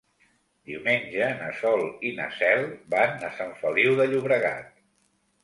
Diumenge 0.69 1.27
na 1.41 1.49
Sol 1.57 1.83
i 2.09 2.13
na 2.21 2.25
Cel 2.39 2.65
van 2.95 3.27
a 3.29 3.31
Sant 3.37 3.55
Feliu 3.61 3.95
de 4.03 4.09
Llobregat. 4.15 4.75